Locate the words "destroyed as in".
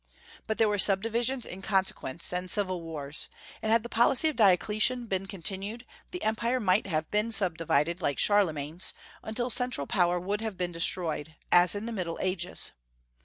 10.71-11.85